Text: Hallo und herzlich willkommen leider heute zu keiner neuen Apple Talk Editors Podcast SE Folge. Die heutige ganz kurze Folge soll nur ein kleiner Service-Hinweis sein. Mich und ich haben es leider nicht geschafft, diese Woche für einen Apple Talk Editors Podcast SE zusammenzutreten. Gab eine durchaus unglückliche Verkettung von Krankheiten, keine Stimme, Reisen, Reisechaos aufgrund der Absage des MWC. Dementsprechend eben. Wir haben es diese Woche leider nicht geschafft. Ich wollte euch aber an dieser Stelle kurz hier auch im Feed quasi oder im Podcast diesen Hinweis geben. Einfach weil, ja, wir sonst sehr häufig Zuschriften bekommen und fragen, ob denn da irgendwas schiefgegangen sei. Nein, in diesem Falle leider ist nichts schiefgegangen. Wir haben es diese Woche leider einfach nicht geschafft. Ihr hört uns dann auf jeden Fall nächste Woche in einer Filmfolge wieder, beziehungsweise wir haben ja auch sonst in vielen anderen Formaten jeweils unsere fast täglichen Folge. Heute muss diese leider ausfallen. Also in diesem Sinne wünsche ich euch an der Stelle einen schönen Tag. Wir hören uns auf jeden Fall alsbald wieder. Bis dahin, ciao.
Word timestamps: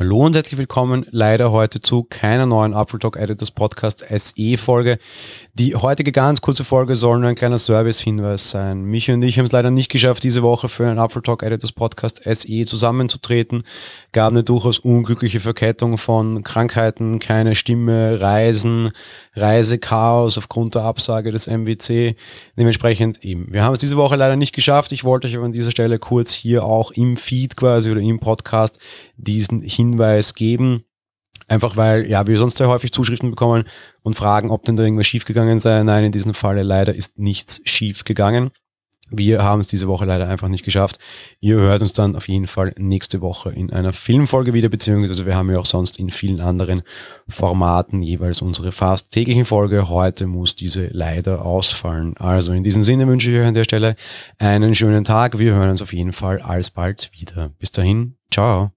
Hallo 0.00 0.24
und 0.24 0.34
herzlich 0.34 0.56
willkommen 0.56 1.04
leider 1.10 1.52
heute 1.52 1.82
zu 1.82 2.04
keiner 2.04 2.46
neuen 2.46 2.72
Apple 2.72 2.98
Talk 2.98 3.18
Editors 3.18 3.50
Podcast 3.50 4.02
SE 4.08 4.56
Folge. 4.56 4.98
Die 5.52 5.76
heutige 5.76 6.10
ganz 6.10 6.40
kurze 6.40 6.64
Folge 6.64 6.94
soll 6.94 7.18
nur 7.18 7.28
ein 7.28 7.34
kleiner 7.34 7.58
Service-Hinweis 7.58 8.48
sein. 8.48 8.84
Mich 8.84 9.10
und 9.10 9.20
ich 9.22 9.38
haben 9.38 9.44
es 9.44 9.52
leider 9.52 9.70
nicht 9.70 9.90
geschafft, 9.90 10.24
diese 10.24 10.42
Woche 10.42 10.68
für 10.68 10.88
einen 10.88 10.96
Apple 10.96 11.20
Talk 11.20 11.42
Editors 11.42 11.72
Podcast 11.72 12.22
SE 12.24 12.64
zusammenzutreten. 12.64 13.62
Gab 14.12 14.30
eine 14.32 14.42
durchaus 14.42 14.78
unglückliche 14.78 15.38
Verkettung 15.38 15.98
von 15.98 16.44
Krankheiten, 16.44 17.18
keine 17.18 17.54
Stimme, 17.54 18.22
Reisen, 18.22 18.92
Reisechaos 19.34 20.38
aufgrund 20.38 20.76
der 20.76 20.84
Absage 20.84 21.30
des 21.30 21.46
MWC. 21.46 22.16
Dementsprechend 22.56 23.22
eben. 23.22 23.52
Wir 23.52 23.64
haben 23.64 23.74
es 23.74 23.80
diese 23.80 23.98
Woche 23.98 24.16
leider 24.16 24.36
nicht 24.36 24.54
geschafft. 24.54 24.92
Ich 24.92 25.04
wollte 25.04 25.28
euch 25.28 25.36
aber 25.36 25.44
an 25.44 25.52
dieser 25.52 25.72
Stelle 25.72 25.98
kurz 25.98 26.32
hier 26.32 26.64
auch 26.64 26.90
im 26.90 27.18
Feed 27.18 27.58
quasi 27.58 27.90
oder 27.90 28.00
im 28.00 28.18
Podcast 28.18 28.78
diesen 29.18 29.60
Hinweis 29.60 29.89
geben. 30.34 30.84
Einfach 31.48 31.76
weil, 31.76 32.08
ja, 32.08 32.26
wir 32.26 32.38
sonst 32.38 32.58
sehr 32.58 32.68
häufig 32.68 32.92
Zuschriften 32.92 33.30
bekommen 33.30 33.64
und 34.02 34.14
fragen, 34.14 34.50
ob 34.50 34.64
denn 34.64 34.76
da 34.76 34.84
irgendwas 34.84 35.08
schiefgegangen 35.08 35.58
sei. 35.58 35.82
Nein, 35.82 36.04
in 36.04 36.12
diesem 36.12 36.32
Falle 36.32 36.62
leider 36.62 36.94
ist 36.94 37.18
nichts 37.18 37.60
schiefgegangen. 37.64 38.50
Wir 39.10 39.42
haben 39.42 39.60
es 39.60 39.66
diese 39.66 39.88
Woche 39.88 40.04
leider 40.04 40.28
einfach 40.28 40.48
nicht 40.48 40.64
geschafft. 40.64 40.98
Ihr 41.40 41.56
hört 41.56 41.82
uns 41.82 41.92
dann 41.92 42.14
auf 42.14 42.28
jeden 42.28 42.46
Fall 42.46 42.72
nächste 42.78 43.20
Woche 43.20 43.50
in 43.50 43.72
einer 43.72 43.92
Filmfolge 43.92 44.54
wieder, 44.54 44.68
beziehungsweise 44.68 45.26
wir 45.26 45.34
haben 45.34 45.50
ja 45.50 45.58
auch 45.58 45.66
sonst 45.66 45.98
in 45.98 46.10
vielen 46.10 46.40
anderen 46.40 46.82
Formaten 47.28 48.02
jeweils 48.02 48.40
unsere 48.40 48.70
fast 48.70 49.10
täglichen 49.10 49.44
Folge. 49.44 49.88
Heute 49.88 50.28
muss 50.28 50.54
diese 50.54 50.86
leider 50.92 51.44
ausfallen. 51.44 52.16
Also 52.18 52.52
in 52.52 52.62
diesem 52.62 52.82
Sinne 52.82 53.08
wünsche 53.08 53.30
ich 53.30 53.38
euch 53.38 53.46
an 53.46 53.54
der 53.54 53.64
Stelle 53.64 53.96
einen 54.38 54.74
schönen 54.76 55.02
Tag. 55.02 55.38
Wir 55.38 55.54
hören 55.54 55.70
uns 55.70 55.82
auf 55.82 55.92
jeden 55.92 56.12
Fall 56.12 56.40
alsbald 56.40 57.10
wieder. 57.12 57.50
Bis 57.58 57.72
dahin, 57.72 58.14
ciao. 58.30 58.70